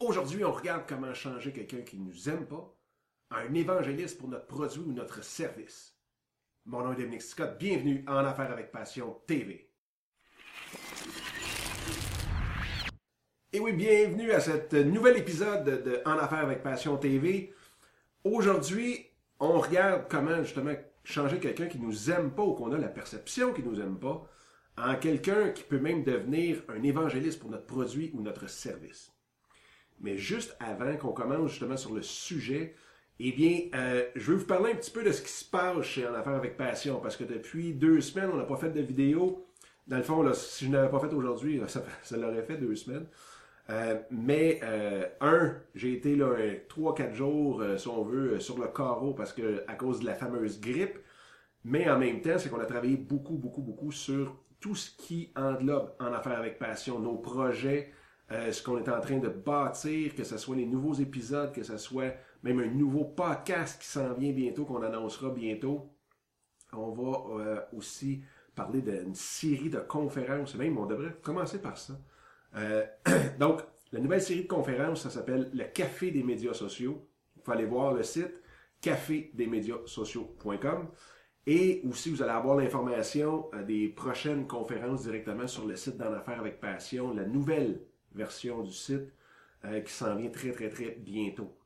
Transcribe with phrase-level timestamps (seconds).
[0.00, 2.74] Aujourd'hui, on regarde comment changer quelqu'un qui ne nous aime pas
[3.28, 5.94] à un évangéliste pour notre produit ou notre service.
[6.64, 9.70] Mon nom est Dominique Scott, bienvenue en Affaires avec Passion TV.
[13.52, 17.52] Et oui, bienvenue à cet nouvel épisode de En Affaires avec Passion TV.
[18.24, 19.06] Aujourd'hui,
[19.38, 23.52] on regarde comment justement changer quelqu'un qui nous aime pas ou qu'on a la perception
[23.52, 24.26] qu'il nous aime pas
[24.78, 29.12] en quelqu'un qui peut même devenir un évangéliste pour notre produit ou notre service.
[30.00, 32.74] Mais juste avant qu'on commence justement sur le sujet,
[33.18, 35.82] eh bien, euh, je vais vous parler un petit peu de ce qui se passe
[35.82, 38.80] chez En Affaires avec Passion, parce que depuis deux semaines, on n'a pas fait de
[38.80, 39.46] vidéo.
[39.86, 43.06] Dans le fond, si je n'avais pas fait aujourd'hui, ça, ça l'aurait fait deux semaines.
[43.68, 46.34] Euh, mais euh, un, j'ai été là
[46.68, 50.14] trois, quatre jours, si on veut, sur le carreau parce que à cause de la
[50.14, 50.98] fameuse grippe.
[51.62, 55.30] Mais en même temps, c'est qu'on a travaillé beaucoup, beaucoup, beaucoup sur tout ce qui
[55.36, 57.90] englobe en affaires avec passion, nos projets,
[58.32, 61.64] euh, ce qu'on est en train de bâtir, que ce soit les nouveaux épisodes, que
[61.64, 65.90] ce soit même un nouveau podcast qui s'en vient bientôt, qu'on annoncera bientôt.
[66.72, 68.22] On va euh, aussi
[68.54, 71.94] parler d'une série de conférences, même on devrait commencer par ça.
[72.56, 72.86] Euh,
[73.40, 77.08] donc, la nouvelle série de conférences, ça s'appelle le Café des médias sociaux.
[77.36, 78.44] Il faut voir le site
[78.80, 80.88] cafédesmédiassociaux.com.
[81.46, 86.38] Et aussi, vous allez avoir l'information des prochaines conférences directement sur le site d'En Affaires
[86.38, 89.12] avec Passion, la nouvelle version du site
[89.64, 91.56] euh, qui s'en vient très, très, très bientôt.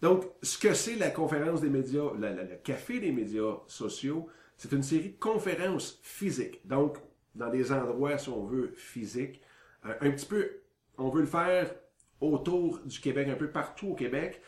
[0.00, 4.82] Donc, ce que c'est la conférence des médias, le café des médias sociaux, c'est une
[4.82, 6.66] série de conférences physiques.
[6.66, 6.98] Donc,
[7.34, 9.40] dans des endroits, si on veut, physiques.
[9.84, 10.50] Euh, un petit peu,
[10.98, 11.74] on veut le faire
[12.20, 14.42] autour du Québec, un peu partout au Québec.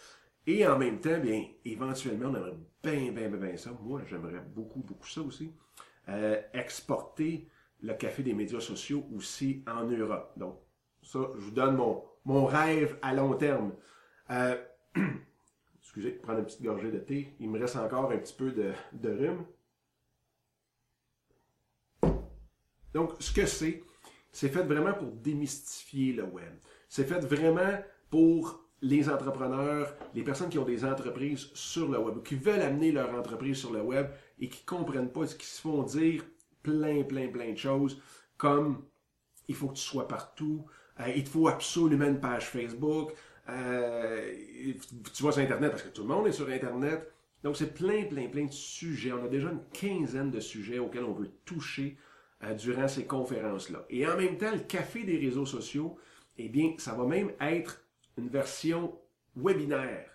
[0.47, 3.71] Et en même temps, bien, éventuellement, on aimerait bien, bien, bien, bien ça.
[3.81, 5.53] Moi, j'aimerais beaucoup, beaucoup ça aussi.
[6.09, 7.49] Euh, exporter
[7.83, 10.33] le café des médias sociaux aussi en Europe.
[10.37, 10.59] Donc,
[11.03, 11.77] ça, je vous donne
[12.25, 13.73] mon, rêve à long terme.
[14.31, 14.57] Euh,
[15.81, 17.35] excusez, prendre une petite gorgée de thé.
[17.41, 18.73] Il me reste encore un petit peu de,
[19.09, 19.45] rhume.
[22.95, 23.83] Donc, ce que c'est,
[24.31, 26.53] c'est fait vraiment pour démystifier le web.
[26.89, 32.23] C'est fait vraiment pour les entrepreneurs, les personnes qui ont des entreprises sur le web,
[32.23, 35.61] qui veulent amener leur entreprise sur le web et qui comprennent pas ce qu'ils se
[35.61, 36.25] font dire
[36.63, 38.01] plein, plein, plein de choses,
[38.37, 38.85] comme
[39.49, 40.67] il faut que tu sois partout,
[41.01, 43.13] euh, il te faut absolument une page Facebook,
[43.49, 44.35] euh,
[45.13, 47.13] tu vas sur Internet parce que tout le monde est sur Internet.
[47.43, 49.13] Donc, c'est plein, plein, plein de sujets.
[49.13, 51.97] On a déjà une quinzaine de sujets auxquels on veut toucher
[52.45, 53.85] euh, durant ces conférences-là.
[53.91, 55.99] Et en même temps, le café des réseaux sociaux,
[56.39, 57.85] eh bien, ça va même être
[58.17, 58.97] une version
[59.35, 60.09] webinaire.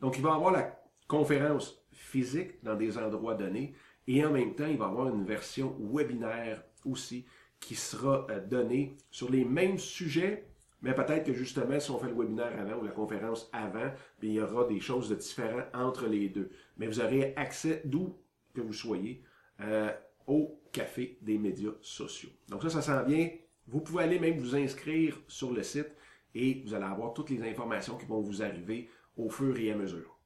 [0.00, 3.74] Donc, il va y avoir la conférence physique dans des endroits donnés,
[4.12, 7.26] et en même temps, il va y avoir une version webinaire aussi
[7.60, 10.48] qui sera euh, donnée sur les mêmes sujets,
[10.82, 13.88] mais peut-être que justement, si on fait le webinaire avant ou la conférence avant,
[14.20, 16.50] il y aura des choses de différentes entre les deux.
[16.76, 18.18] Mais vous aurez accès, d'où
[18.52, 19.22] que vous soyez,
[19.60, 19.92] euh,
[20.26, 22.30] au café des médias sociaux.
[22.48, 23.28] Donc ça, ça s'en vient.
[23.68, 25.94] Vous pouvez aller même vous inscrire sur le site
[26.34, 29.76] et vous allez avoir toutes les informations qui vont vous arriver au fur et à
[29.76, 30.18] mesure.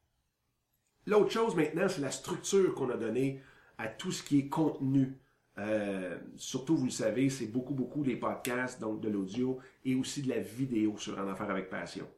[1.07, 3.43] L'autre chose maintenant, c'est la structure qu'on a donnée
[3.79, 5.19] à tout ce qui est contenu.
[5.59, 10.23] Euh, surtout, vous le savez, c'est beaucoup, beaucoup des podcasts, donc de l'audio et aussi
[10.23, 12.09] de la vidéo sur En Affaires avec Passion.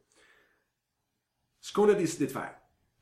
[1.61, 2.55] Ce qu'on a décidé de faire.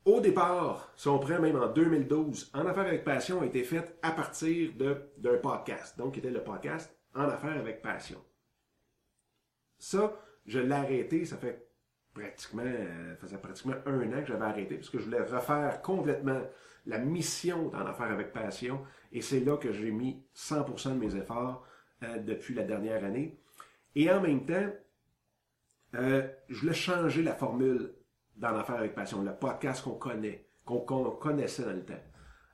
[0.03, 3.97] Au départ, si on prend même en 2012, En Affaires avec Passion a été fait
[4.03, 8.23] à partir d'un podcast, donc qui était le podcast En Affaires avec Passion.
[9.79, 11.67] Ça, je l'ai arrêté, ça fait
[12.13, 16.41] pratiquement, euh, faisait pratiquement un an que j'avais arrêté parce que je voulais refaire complètement
[16.85, 18.81] la mission dans l'affaire avec passion
[19.11, 21.65] et c'est là que j'ai mis 100% de mes efforts
[22.03, 23.39] euh, depuis la dernière année.
[23.95, 24.69] Et en même temps,
[25.95, 27.93] euh, je voulais changer la formule
[28.35, 31.93] dans l'affaire avec passion, le podcast qu'on connaît, qu'on connaissait dans le temps.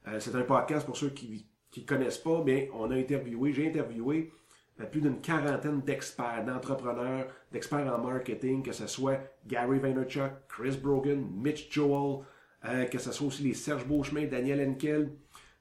[0.08, 3.68] Euh, c'est un podcast pour ceux qui ne connaissent pas, bien, on a interviewé, j'ai
[3.68, 4.32] interviewé
[4.90, 11.28] plus d'une quarantaine d'experts, d'entrepreneurs, d'experts en marketing, que ce soit Gary Vaynerchuk, Chris Brogan,
[11.36, 12.24] Mitch Joel,
[12.66, 15.12] euh, que ce soit aussi les Serge Beauchemin, Daniel Henkel.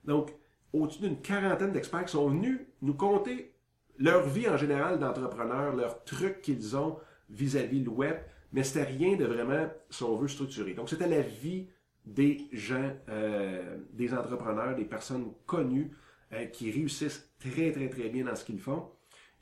[0.04, 0.32] Donc,
[0.72, 3.54] au-dessus d'une quarantaine d'experts qui sont venus nous conter
[3.98, 6.98] leur vie en général d'entrepreneurs, leurs trucs qu'ils ont
[7.28, 8.16] vis-à-vis le web,
[8.52, 10.74] mais c'était rien de vraiment, si on veut, structuré.
[10.74, 11.68] Donc, c'était la vie
[12.04, 15.90] des gens, euh, des entrepreneurs, des personnes connues
[16.32, 18.90] euh, qui réussissent très, très, très bien dans ce qu'ils font.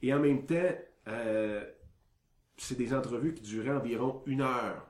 [0.03, 0.75] Et en même temps,
[2.57, 4.87] c'est des entrevues qui duraient environ une heure.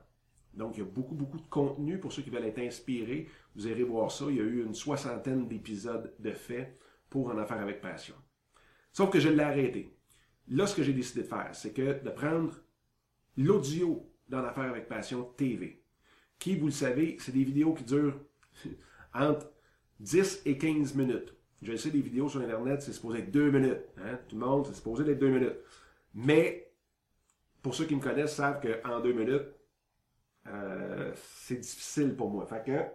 [0.53, 3.27] Donc, il y a beaucoup, beaucoup de contenu pour ceux qui veulent être inspirés.
[3.55, 4.25] Vous irez voir ça.
[4.29, 6.77] Il y a eu une soixantaine d'épisodes de faits
[7.09, 8.15] pour en affaire avec passion.
[8.91, 9.95] Sauf que je l'ai arrêté.
[10.49, 12.53] Là, ce que j'ai décidé de faire, c'est que de prendre
[13.37, 15.83] l'audio dans l'affaire avec passion TV,
[16.37, 18.19] qui, vous le savez, c'est des vidéos qui durent
[19.13, 19.51] entre
[19.99, 21.35] 10 et 15 minutes.
[21.61, 23.81] Je sais, des vidéos sur Internet, c'est supposé être 2 minutes.
[23.97, 24.17] Hein?
[24.27, 25.57] Tout le monde, c'est supposé être 2 minutes.
[26.13, 26.71] Mais,
[27.61, 29.45] pour ceux qui me connaissent, savent qu'en 2 minutes,
[30.51, 32.45] euh, c'est difficile pour moi.
[32.45, 32.85] Fait que,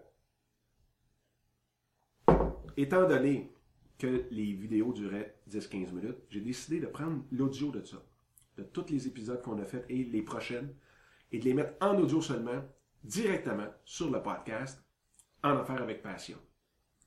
[2.76, 3.52] étant donné
[3.98, 8.02] que les vidéos duraient 10-15 minutes, j'ai décidé de prendre l'audio de ça,
[8.56, 10.74] de tous les épisodes qu'on a fait et les prochaines,
[11.30, 12.62] et de les mettre en audio seulement,
[13.02, 14.84] directement sur le podcast,
[15.42, 16.38] en affaires avec passion.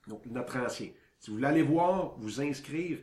[0.07, 0.89] Donc, notre ancien.
[1.19, 2.99] Si vous voulez aller voir, vous inscrire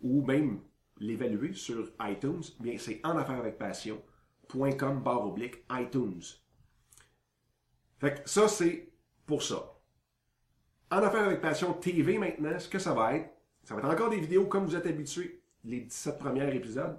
[0.00, 0.60] ou même
[0.98, 6.22] l'évaluer sur iTunes, bien c'est en affaires avec passion.com barre oblique iTunes.
[7.98, 8.90] Fait que ça, c'est
[9.26, 9.74] pour ça.
[10.90, 13.30] En affaires avec passion TV maintenant, ce que ça va être,
[13.64, 16.98] ça va être encore des vidéos comme vous êtes habitués, les 17 premiers épisodes.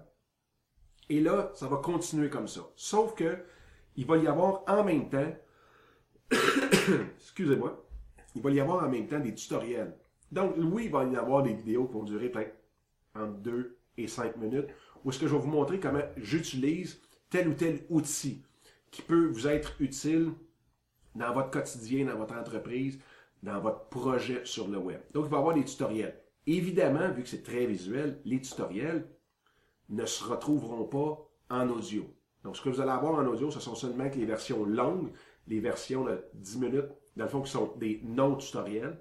[1.09, 2.61] Et là, ça va continuer comme ça.
[2.75, 3.37] Sauf que,
[3.95, 5.33] il va y avoir en même temps,
[7.17, 7.83] excusez-moi,
[8.35, 9.97] il va y avoir en même temps des tutoriels.
[10.31, 12.55] Donc, oui, il va y avoir des vidéos qui vont durer peut-être
[13.15, 14.67] entre 2 et 5 minutes,
[15.03, 18.43] où est-ce que je vais vous montrer comment j'utilise tel ou tel outil
[18.91, 20.33] qui peut vous être utile
[21.15, 22.99] dans votre quotidien, dans votre entreprise,
[23.43, 25.01] dans votre projet sur le web.
[25.13, 26.19] Donc, il va y avoir des tutoriels.
[26.45, 29.07] Évidemment, vu que c'est très visuel, les tutoriels
[29.89, 32.05] ne se retrouveront pas en audio.
[32.43, 35.11] Donc, ce que vous allez avoir en audio, ce sont seulement les versions longues,
[35.47, 38.99] les versions de 10 minutes, dans le fond, qui sont des non-tutoriels,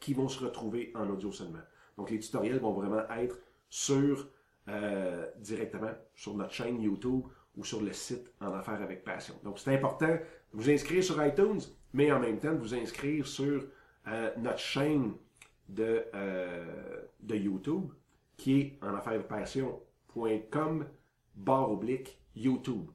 [0.00, 1.58] qui vont se retrouver en audio seulement.
[1.96, 3.38] Donc, les tutoriels vont vraiment être
[3.68, 4.28] sur,
[4.68, 7.24] euh, directement sur notre chaîne YouTube
[7.58, 9.34] ou sur le site En Affaires avec Passion.
[9.42, 10.20] Donc, c'est important de
[10.54, 11.60] vous inscrire sur iTunes,
[11.92, 13.66] mais en même temps de vous inscrire sur
[14.06, 15.14] euh, notre chaîne
[15.68, 17.90] de, euh, de YouTube,
[18.36, 20.86] qui est en affaires passion.com
[21.34, 22.88] barre oblique YouTube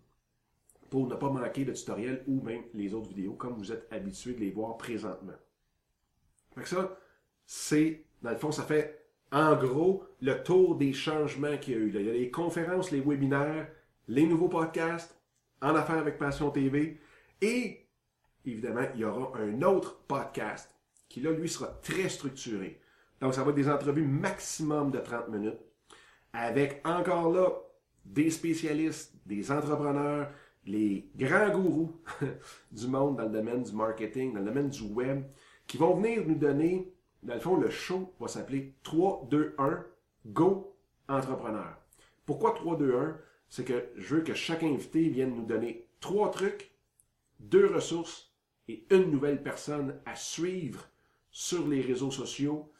[0.90, 4.34] pour ne pas manquer de tutoriels ou même les autres vidéos comme vous êtes habitué
[4.34, 5.34] de les voir présentement.
[6.56, 6.98] Fait ça,
[7.46, 11.80] c'est, dans le fond, ça fait en gros le tour des changements qu'il y a
[11.80, 11.92] eu.
[11.94, 13.68] Il y a les conférences, les webinaires,
[14.08, 15.18] les nouveaux podcasts,
[15.62, 17.00] en affaires avec Passion TV,
[17.42, 17.88] et
[18.46, 20.76] évidemment, il y aura un autre podcast
[21.08, 22.80] qui, là, lui, sera très structuré.
[23.22, 25.60] Donc, ça va être des entrevues maximum de 30 minutes,
[26.34, 27.50] avec encore là
[28.04, 30.30] des spécialistes, des entrepreneurs,
[30.66, 32.02] les grands gourous
[32.72, 35.24] du monde dans le domaine du marketing, dans le domaine du web,
[35.68, 39.86] qui vont venir nous donner, dans le fond, le show va s'appeler 3, 2, 1,
[40.28, 40.76] Go
[41.08, 41.78] Entrepreneur.
[42.26, 43.18] Pourquoi 3, 2, 1?
[43.54, 46.72] C'est que je veux que chaque invité vienne nous donner trois trucs,
[47.40, 48.34] deux ressources
[48.68, 50.90] et une nouvelle personne à suivre
[51.30, 52.72] sur les réseaux sociaux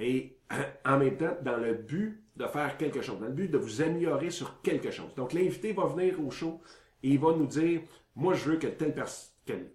[0.00, 0.36] et
[0.84, 3.82] en même temps dans le but de faire quelque chose, dans le but de vous
[3.82, 5.14] améliorer sur quelque chose.
[5.14, 6.60] Donc l'invité va venir au show
[7.04, 7.82] et il va nous dire,
[8.16, 9.68] moi je veux que telle personne,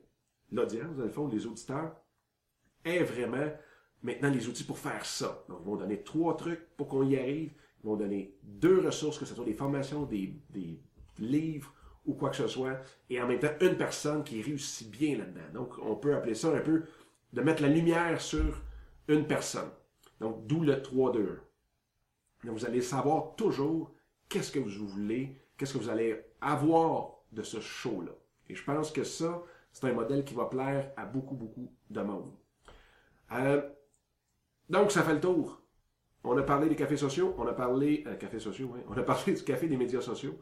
[0.52, 1.96] l'audience, dans le fond, les auditeurs,
[2.84, 3.54] ait vraiment
[4.04, 5.46] maintenant les outils pour faire ça.
[5.48, 7.54] Donc ils vont donner trois trucs pour qu'on y arrive.
[7.84, 10.80] Ils vont donner deux ressources, que ce soit des formations, des, des
[11.20, 11.74] livres
[12.06, 12.80] ou quoi que ce soit,
[13.10, 15.54] et en même temps une personne qui réussit bien là-dedans.
[15.54, 16.84] Donc on peut appeler ça un peu
[17.34, 18.62] de mettre la lumière sur
[19.08, 19.70] une personne.
[20.20, 21.40] Donc, d'où le 3-2-1.
[22.44, 23.94] Donc, vous allez savoir toujours
[24.30, 28.12] qu'est-ce que vous voulez, qu'est-ce que vous allez avoir de ce show-là.
[28.50, 32.02] Et je pense que ça, c'est un modèle qui va plaire à beaucoup, beaucoup de
[32.02, 32.32] monde.
[33.32, 33.62] Euh,
[34.70, 35.61] donc, ça fait le tour.
[36.24, 39.04] On a parlé des cafés sociaux, on a parlé, euh, cafés sociaux, oui, on a
[39.04, 40.38] parlé du café des médias sociaux,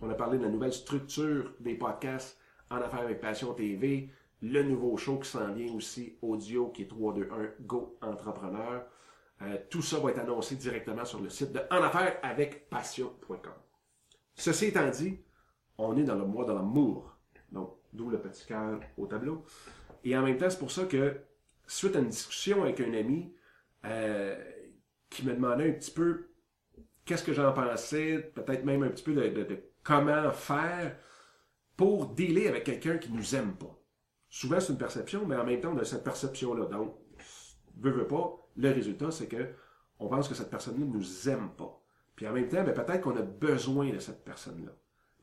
[0.00, 2.38] on a parlé de la nouvelle structure des podcasts
[2.70, 4.10] en affaires avec Passion TV,
[4.42, 8.84] le nouveau show qui s'en vient aussi, audio, qui est 321 Go Entrepreneur.
[9.42, 13.52] Euh, tout ça va être annoncé directement sur le site de En Affaires avec Passion.com.
[14.34, 15.20] Ceci étant dit,
[15.78, 17.16] on est dans le mois de l'amour.
[17.50, 19.44] Donc, d'où le petit cœur au tableau.
[20.04, 21.20] Et en même temps, c'est pour ça que,
[21.66, 23.32] suite à une discussion avec un ami,
[23.84, 24.51] euh,
[25.12, 26.28] qui me demandait un petit peu
[27.04, 30.96] qu'est-ce que j'en pensais, peut-être même un petit peu de, comment faire
[31.76, 33.78] pour dealer avec quelqu'un qui nous aime pas.
[34.28, 36.66] Souvent, c'est une perception, mais en même temps, on a cette perception-là.
[36.66, 36.96] Donc,
[37.78, 39.54] veut, veut pas, le résultat, c'est que
[39.98, 41.80] on pense que cette personne-là ne nous aime pas.
[42.16, 44.72] Puis en même temps, ben, peut-être qu'on a besoin de cette personne-là.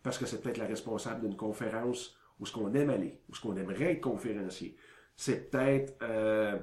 [0.04, 3.42] Parce que c'est peut-être la responsable d'une conférence où ce qu'on aime aller, où ce
[3.42, 4.78] qu'on aimerait être conférencier.
[5.16, 6.58] C'est peut-être euh,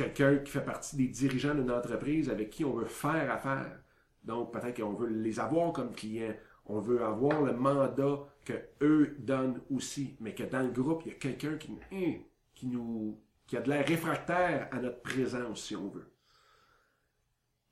[0.00, 3.80] quelqu'un qui fait partie des dirigeants d'une entreprise avec qui on veut faire affaire.
[4.24, 6.34] Donc peut-être qu'on veut les avoir comme clients.
[6.66, 11.12] On veut avoir le mandat que eux donnent aussi, mais que dans le groupe, il
[11.12, 12.14] y a quelqu'un qui, hein,
[12.54, 16.12] qui nous qui a de l'air réfractaire à notre présence, si on veut.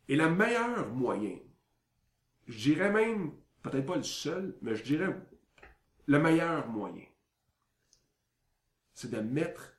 [0.08, 1.38] Et le meilleur moyen,
[2.48, 3.32] je dirais même
[3.62, 5.14] peut-être pas le seul, mais je dirais
[6.06, 7.04] le meilleur moyen,
[8.92, 9.77] c'est de mettre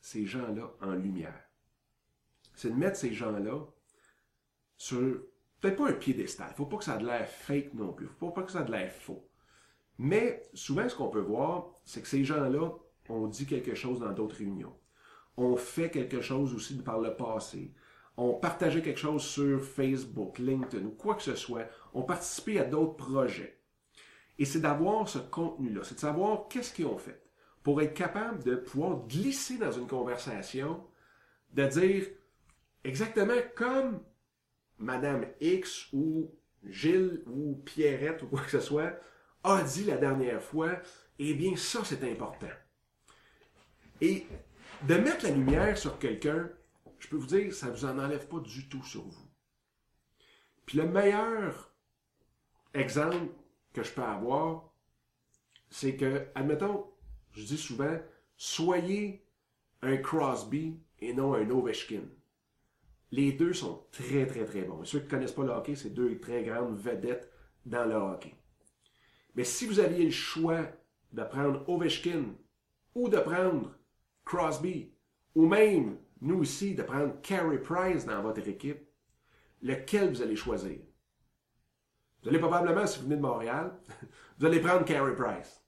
[0.00, 1.44] ces gens-là en lumière.
[2.54, 3.66] C'est de mettre ces gens-là
[4.76, 5.22] sur,
[5.60, 7.92] peut-être pas un piédestal, il ne faut pas que ça ait de l'air fake non
[7.92, 9.26] plus, il ne faut pas que ça ait de l'air faux.
[9.98, 12.72] Mais souvent, ce qu'on peut voir, c'est que ces gens-là
[13.08, 14.74] ont dit quelque chose dans d'autres réunions.
[15.36, 17.74] ont fait quelque chose aussi par le passé.
[18.16, 21.66] ont partagé quelque chose sur Facebook, LinkedIn ou quoi que ce soit.
[21.92, 23.60] ont participé à d'autres projets.
[24.38, 27.22] Et c'est d'avoir ce contenu-là, c'est de savoir qu'est-ce qu'ils ont fait
[27.62, 30.84] pour être capable de pouvoir glisser dans une conversation,
[31.52, 32.06] de dire
[32.84, 34.02] exactement comme
[34.78, 36.30] Madame X ou
[36.64, 38.98] Gilles ou Pierrette ou quoi que ce soit
[39.42, 40.72] a dit la dernière fois,
[41.18, 42.48] eh bien ça c'est important.
[44.00, 44.26] Et
[44.86, 46.48] de mettre la lumière sur quelqu'un,
[46.98, 49.30] je peux vous dire, ça ne vous en enlève pas du tout sur vous.
[50.66, 51.74] Puis le meilleur
[52.72, 53.26] exemple
[53.72, 54.72] que je peux avoir,
[55.68, 56.86] c'est que, admettons,
[57.32, 57.98] je dis souvent,
[58.36, 59.24] soyez
[59.82, 62.02] un Crosby et non un Ovechkin.
[63.12, 64.84] Les deux sont très, très, très bons.
[64.84, 67.30] ceux qui ne connaissent pas le hockey, c'est deux très grandes vedettes
[67.66, 68.34] dans le hockey.
[69.34, 70.66] Mais si vous aviez le choix
[71.12, 72.34] de prendre Ovechkin
[72.94, 73.74] ou de prendre
[74.24, 74.92] Crosby,
[75.34, 78.82] ou même, nous ici, de prendre Carey Price dans votre équipe,
[79.62, 80.78] lequel vous allez choisir?
[82.22, 83.72] Vous allez probablement, si vous venez de Montréal,
[84.38, 85.64] vous allez prendre Carey Price.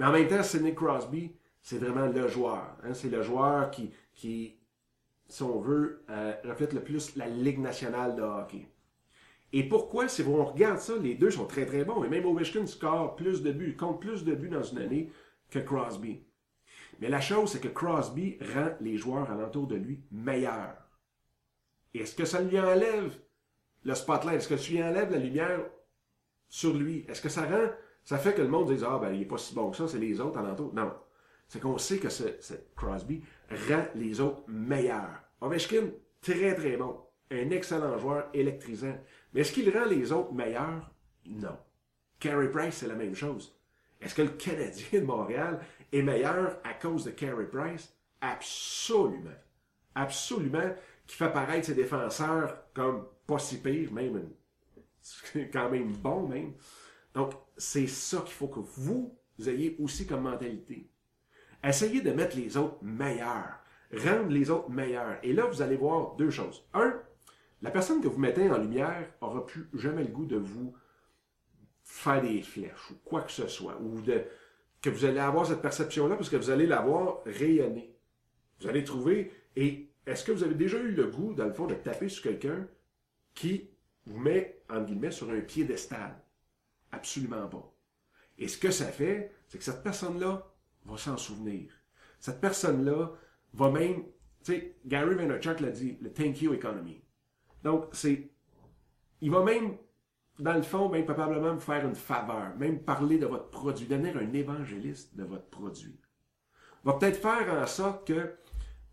[0.00, 1.30] Mais en même temps, Sidney Crosby,
[1.60, 2.74] c'est vraiment le joueur.
[2.82, 2.94] Hein.
[2.94, 8.22] C'est le joueur qui, si on veut, euh, reflète le plus la Ligue nationale de
[8.22, 8.66] hockey.
[9.52, 12.02] Et pourquoi, si on regarde ça, les deux sont très très bons.
[12.02, 15.12] Et même Ovechkin score plus de buts, compte plus de buts dans une année
[15.50, 16.22] que Crosby.
[17.00, 20.78] Mais la chose, c'est que Crosby rend les joueurs alentour de lui meilleurs.
[21.92, 23.18] Est-ce que ça lui enlève
[23.82, 24.38] le spotlight?
[24.38, 25.60] Est-ce que ça lui enlève la lumière
[26.48, 27.04] sur lui?
[27.06, 27.68] Est-ce que ça rend,
[28.04, 29.88] ça fait que le monde dise, ah ben, il est pas si bon que ça,
[29.88, 30.74] c'est les autres alentour?
[30.74, 30.92] Non.
[31.48, 32.24] C'est qu'on sait que ce,
[32.76, 33.22] Crosby
[33.68, 35.20] rend les autres meilleurs.
[35.40, 35.90] Ovechkin,
[36.20, 37.00] très très bon.
[37.30, 38.96] Un excellent joueur électrisant.
[39.32, 40.90] Mais est-ce qu'il rend les autres meilleurs?
[41.26, 41.56] Non.
[42.18, 43.56] Carey Price, c'est la même chose.
[44.00, 45.60] Est-ce que le Canadien de Montréal
[45.92, 47.94] est meilleur à cause de Carey Price?
[48.20, 49.30] Absolument.
[49.94, 50.74] Absolument.
[51.06, 54.30] Qui fait paraître ses défenseurs comme pas si pire, même
[55.52, 56.52] quand même bon même.
[57.14, 59.14] Donc, c'est ça qu'il faut que vous
[59.46, 60.88] ayez aussi comme mentalité.
[61.62, 63.58] Essayez de mettre les autres meilleurs.
[63.92, 65.18] Rendre les autres meilleurs.
[65.22, 66.64] Et là, vous allez voir deux choses.
[66.72, 66.98] Un,
[67.60, 70.74] la personne que vous mettez en lumière aura plus jamais le goût de vous
[71.84, 74.22] faire des flèches ou quoi que ce soit, ou de,
[74.80, 77.94] que vous allez avoir cette perception-là parce que vous allez l'avoir rayonner.
[78.60, 81.66] Vous allez trouver, et est-ce que vous avez déjà eu le goût, dans le fond,
[81.66, 82.66] de taper sur quelqu'un
[83.34, 83.68] qui
[84.06, 86.16] vous met, en guillemets, sur un piédestal?
[86.92, 87.72] Absolument pas.
[88.38, 90.46] Et ce que ça fait, c'est que cette personne-là
[90.84, 91.70] va s'en souvenir.
[92.18, 93.12] Cette personne-là
[93.54, 94.04] va même,
[94.44, 97.02] tu sais, Gary Vaynerchuk l'a dit, le thank you economy.
[97.62, 98.30] Donc, c'est,
[99.20, 99.76] il va même,
[100.38, 104.16] dans le fond, même probablement vous faire une faveur, même parler de votre produit, devenir
[104.16, 106.00] un évangéliste de votre produit.
[106.84, 108.34] Va peut-être faire en sorte que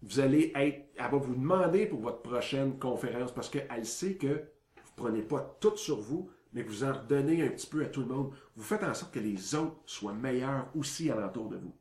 [0.01, 4.27] vous allez être, elle va vous demander pour votre prochaine conférence parce qu'elle sait que
[4.27, 8.01] vous prenez pas tout sur vous, mais vous en redonnez un petit peu à tout
[8.01, 8.33] le monde.
[8.55, 11.77] Vous faites en sorte que les autres soient meilleurs aussi alentour de vous.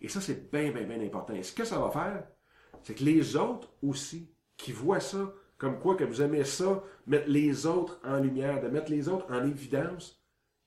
[0.00, 1.34] Et ça, c'est bien, bien, bien important.
[1.34, 2.24] Et ce que ça va faire,
[2.84, 7.28] c'est que les autres aussi, qui voient ça, comme quoi que vous aimez ça, mettre
[7.28, 10.24] les autres en lumière, de mettre les autres en évidence,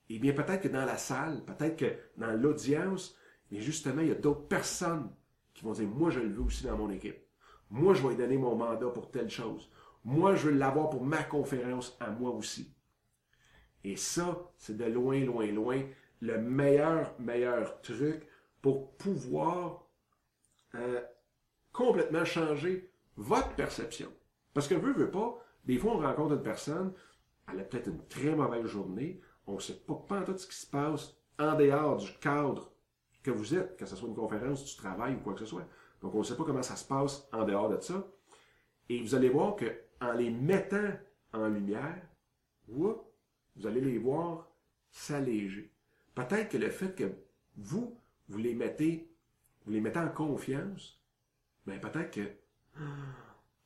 [0.10, 3.16] eh bien, peut-être que dans la salle, peut-être que dans l'audience,
[3.52, 5.10] mais justement, il y a d'autres personnes
[5.54, 7.24] qui vont dire, moi, je le veux aussi dans mon équipe.
[7.70, 9.72] Moi, je vais donner mon mandat pour telle chose.
[10.04, 12.76] Moi, je veux l'avoir pour ma conférence à moi aussi.
[13.84, 15.84] Et ça, c'est de loin, loin, loin
[16.22, 18.28] le meilleur, meilleur truc
[18.62, 19.86] pour pouvoir
[20.76, 21.02] euh,
[21.72, 24.12] complètement changer votre perception.
[24.54, 26.94] Parce que veut, veut pas, des fois on rencontre une personne,
[27.52, 30.56] elle a peut-être une très mauvaise journée, on ne sait pas, pas tout ce qui
[30.56, 32.72] se passe en dehors du cadre
[33.24, 35.66] que vous êtes, que ce soit une conférence, du travail ou quoi que ce soit.
[36.02, 38.06] Donc on ne sait pas comment ça se passe en dehors de ça.
[38.90, 39.66] Et vous allez voir que
[40.02, 40.92] en les mettant
[41.34, 42.02] en lumière,
[43.56, 44.50] vous allez les voir
[44.92, 45.72] s'alléger.
[46.16, 47.12] Peut-être que le fait que
[47.58, 49.10] vous, vous les mettez,
[49.66, 51.02] vous les mettez en confiance,
[51.66, 52.30] ben peut-être que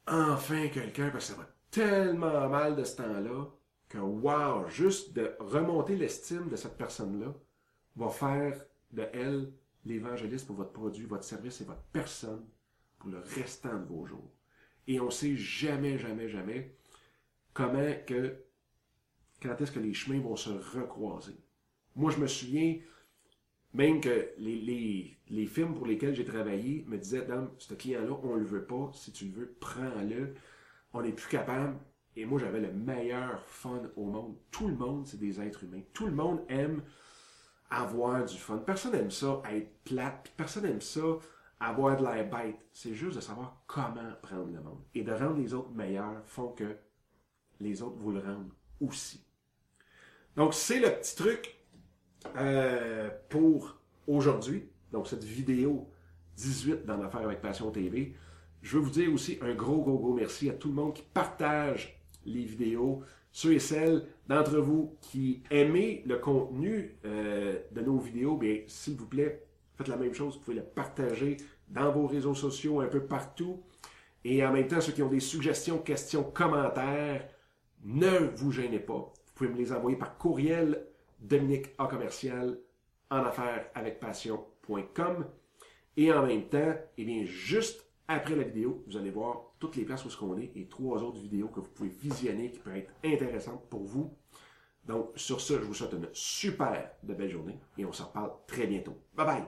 [0.08, 3.50] enfin quelqu'un, parce que ça va tellement mal de ce temps-là,
[3.90, 7.34] que wow, juste de remonter l'estime de cette personne-là
[7.96, 9.52] va faire de elle
[9.86, 12.46] l'évangéliste pour votre produit, votre service et votre personne
[12.98, 14.32] pour le restant de vos jours.
[14.88, 16.76] Et on sait jamais, jamais, jamais
[17.54, 18.44] comment que
[19.44, 21.36] quand est-ce que les chemins vont se recroiser.
[21.96, 22.78] Moi, je me souviens,
[23.74, 28.46] même que les, films pour lesquels j'ai travaillé me disaient, Dame, ce client-là, on le
[28.46, 28.92] veut pas.
[28.94, 30.34] Si tu le veux, prends-le.
[30.94, 31.78] On n'est plus capable.
[32.16, 34.36] Et moi, j'avais le meilleur fun au monde.
[34.52, 35.82] Tout le monde, c'est des êtres humains.
[35.94, 36.82] Tout le monde aime
[37.70, 38.58] avoir du fun.
[38.60, 40.32] Personne n'aime ça être plate.
[40.38, 41.18] Personne n'aime ça
[41.60, 42.60] avoir de l'air bête.
[42.72, 44.84] C'est juste de savoir comment prendre le monde.
[44.94, 46.76] Et de rendre les autres meilleurs font que
[47.60, 49.26] les autres vous le rendent aussi.
[50.36, 51.56] Donc, c'est le petit truc
[52.38, 54.66] euh, pour aujourd'hui.
[54.92, 55.88] Donc, cette vidéo
[56.38, 58.16] 18 dans l'affaire avec Passion TV.
[58.62, 61.04] Je veux vous dire aussi un gros, gros, gros merci à tout le monde qui
[61.04, 67.98] partage les vidéos, ceux et celles d'entre vous qui aimez le contenu euh, de nos
[67.98, 69.46] vidéos, bien, s'il vous plaît,
[69.78, 70.36] faites la même chose.
[70.36, 71.38] Vous pouvez le partager
[71.68, 73.62] dans vos réseaux sociaux, un peu partout.
[74.24, 77.28] Et en même temps, ceux qui ont des suggestions, questions, commentaires,
[77.84, 79.12] ne vous gênez pas.
[79.34, 80.86] Vous pouvez me les envoyer par courriel
[81.20, 82.60] Dominique A commercial
[83.10, 85.26] en affaires avec passion.com.
[85.98, 89.86] Et en même temps, eh bien, juste après la vidéo, vous allez voir toutes les
[89.86, 92.76] places où ce qu'on est et trois autres vidéos que vous pouvez visionner qui peuvent
[92.76, 94.16] être intéressantes pour vous.
[94.86, 98.68] Donc, sur ce, je vous souhaite une super belle journée et on se reparle très
[98.68, 98.98] bientôt.
[99.16, 99.44] Bye bye!